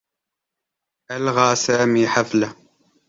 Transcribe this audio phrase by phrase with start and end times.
[1.11, 2.55] ألغى سامي حفله.